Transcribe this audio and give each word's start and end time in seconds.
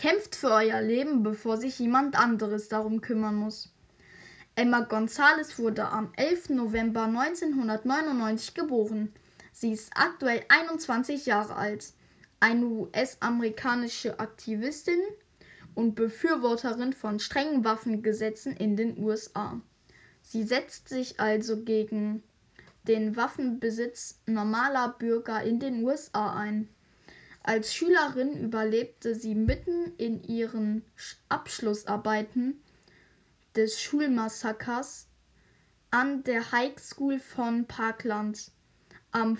Kämpft 0.00 0.34
für 0.34 0.50
euer 0.50 0.80
Leben, 0.80 1.22
bevor 1.22 1.58
sich 1.58 1.78
jemand 1.78 2.18
anderes 2.18 2.68
darum 2.68 3.02
kümmern 3.02 3.34
muss. 3.34 3.70
Emma 4.54 4.80
Gonzalez 4.80 5.58
wurde 5.58 5.90
am 5.90 6.10
11. 6.16 6.48
November 6.48 7.02
1999 7.02 8.54
geboren. 8.54 9.12
Sie 9.52 9.72
ist 9.72 9.92
aktuell 9.94 10.42
21 10.48 11.26
Jahre 11.26 11.54
alt, 11.54 11.92
eine 12.40 12.64
US-amerikanische 12.64 14.18
Aktivistin 14.18 15.02
und 15.74 15.96
Befürworterin 15.96 16.94
von 16.94 17.18
strengen 17.18 17.66
Waffengesetzen 17.66 18.56
in 18.56 18.76
den 18.76 18.96
USA. 19.04 19.60
Sie 20.22 20.44
setzt 20.44 20.88
sich 20.88 21.20
also 21.20 21.62
gegen 21.62 22.22
den 22.84 23.16
Waffenbesitz 23.16 24.18
normaler 24.24 24.96
Bürger 24.98 25.42
in 25.42 25.60
den 25.60 25.84
USA 25.84 26.32
ein. 26.32 26.70
Als 27.42 27.74
Schülerin 27.74 28.38
überlebte 28.38 29.14
sie 29.14 29.34
mitten 29.34 29.94
in 29.96 30.22
ihren 30.24 30.84
Abschlussarbeiten 31.28 32.62
des 33.56 33.80
Schulmassakers 33.80 35.08
an 35.90 36.22
der 36.22 36.52
High 36.52 36.78
School 36.78 37.18
von 37.18 37.66
Parkland 37.66 38.52
am 39.10 39.38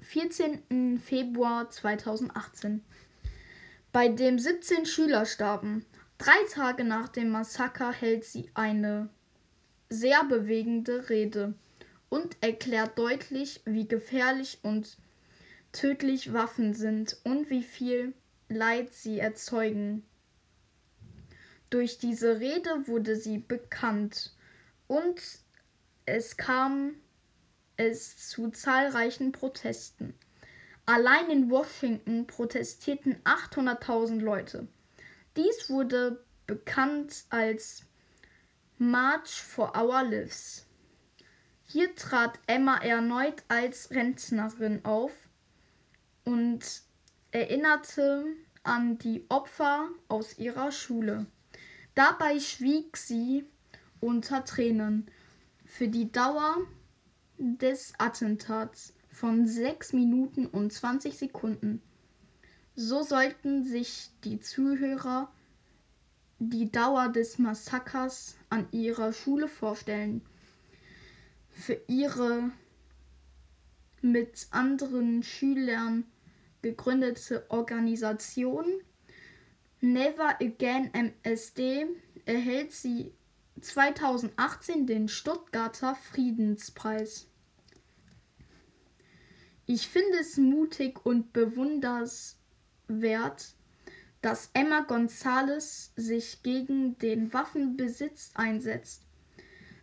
14. 0.00 0.98
Februar 0.98 1.70
2018, 1.70 2.82
bei 3.92 4.08
dem 4.08 4.38
17 4.38 4.86
Schüler 4.86 5.26
starben. 5.26 5.84
Drei 6.18 6.42
Tage 6.50 6.84
nach 6.84 7.08
dem 7.08 7.30
Massaker 7.30 7.92
hält 7.92 8.24
sie 8.24 8.50
eine 8.54 9.10
sehr 9.90 10.24
bewegende 10.24 11.08
Rede 11.10 11.54
und 12.08 12.36
erklärt 12.40 12.98
deutlich, 12.98 13.60
wie 13.64 13.86
gefährlich 13.86 14.58
und 14.62 14.96
tödlich 15.72 16.32
Waffen 16.32 16.74
sind 16.74 17.16
und 17.24 17.50
wie 17.50 17.62
viel 17.62 18.14
Leid 18.48 18.92
sie 18.92 19.18
erzeugen. 19.18 20.04
Durch 21.70 21.98
diese 21.98 22.40
Rede 22.40 22.88
wurde 22.88 23.14
sie 23.14 23.38
bekannt 23.38 24.34
und 24.88 25.20
es 26.04 26.36
kam 26.36 26.94
es 27.76 28.28
zu 28.28 28.50
zahlreichen 28.50 29.30
Protesten. 29.30 30.14
Allein 30.84 31.30
in 31.30 31.50
Washington 31.50 32.26
protestierten 32.26 33.22
800.000 33.22 34.20
Leute. 34.20 34.66
Dies 35.36 35.70
wurde 35.70 36.24
bekannt 36.48 37.24
als 37.30 37.84
March 38.78 39.40
for 39.40 39.76
Our 39.76 40.02
Lives. 40.02 40.66
Hier 41.62 41.94
trat 41.94 42.40
Emma 42.48 42.78
erneut 42.78 43.44
als 43.46 43.92
Rentnerin 43.92 44.84
auf 44.84 45.12
und 46.24 46.82
erinnerte 47.30 48.24
an 48.62 48.98
die 48.98 49.24
Opfer 49.28 49.88
aus 50.08 50.38
ihrer 50.38 50.72
Schule. 50.72 51.26
Dabei 51.94 52.38
schwieg 52.38 52.96
sie 52.96 53.44
unter 54.00 54.44
Tränen 54.44 55.06
für 55.64 55.88
die 55.88 56.10
Dauer 56.10 56.56
des 57.38 57.92
Attentats 57.98 58.92
von 59.10 59.46
6 59.46 59.92
Minuten 59.92 60.46
und 60.46 60.72
20 60.72 61.16
Sekunden. 61.16 61.82
So 62.74 63.02
sollten 63.02 63.64
sich 63.64 64.10
die 64.24 64.40
Zuhörer 64.40 65.30
die 66.38 66.72
Dauer 66.72 67.10
des 67.10 67.38
Massakers 67.38 68.36
an 68.48 68.66
ihrer 68.72 69.12
Schule 69.12 69.46
vorstellen. 69.46 70.22
Für 71.50 71.78
ihre 71.86 72.50
mit 74.02 74.46
anderen 74.50 75.22
Schülern 75.22 76.04
gegründete 76.62 77.44
Organisation 77.50 78.64
Never 79.82 80.38
Again 80.40 80.90
MSD 80.92 81.86
erhält 82.26 82.72
sie 82.72 83.14
2018 83.62 84.86
den 84.86 85.08
Stuttgarter 85.08 85.94
Friedenspreis. 85.94 87.28
Ich 89.64 89.88
finde 89.88 90.18
es 90.18 90.36
mutig 90.36 91.06
und 91.06 91.32
bewunderswert, 91.32 92.36
dass 94.20 94.50
Emma 94.52 94.80
González 94.80 95.92
sich 95.96 96.42
gegen 96.42 96.98
den 96.98 97.32
Waffenbesitz 97.32 98.32
einsetzt. 98.34 99.06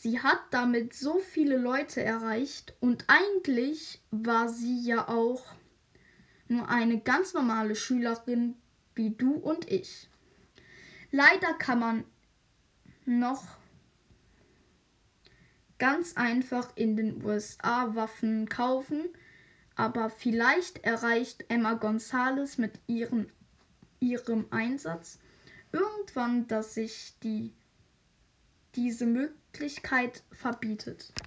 Sie 0.00 0.20
hat 0.20 0.40
damit 0.50 0.94
so 0.94 1.18
viele 1.18 1.56
Leute 1.56 2.02
erreicht 2.02 2.74
und 2.80 3.04
eigentlich 3.08 4.00
war 4.10 4.48
sie 4.48 4.80
ja 4.80 5.08
auch 5.08 5.44
nur 6.48 6.68
eine 6.68 7.00
ganz 7.00 7.34
normale 7.34 7.76
Schülerin 7.76 8.56
wie 8.94 9.10
du 9.10 9.34
und 9.34 9.70
ich. 9.70 10.08
Leider 11.10 11.52
kann 11.54 11.80
man 11.80 12.04
noch 13.04 13.44
ganz 15.78 16.16
einfach 16.16 16.76
in 16.76 16.96
den 16.96 17.24
USA 17.24 17.94
Waffen 17.94 18.48
kaufen 18.48 19.10
aber 19.80 20.10
vielleicht 20.10 20.84
erreicht 20.84 21.46
Emma 21.48 21.72
Gonzalez 21.72 22.58
mit 22.58 22.78
ihrem, 22.86 23.28
ihrem 23.98 24.44
Einsatz 24.50 25.18
irgendwann, 25.72 26.46
dass 26.48 26.74
sich 26.74 27.14
die, 27.22 27.54
diese 28.74 29.06
Möglichkeit 29.06 30.22
verbietet. 30.32 31.12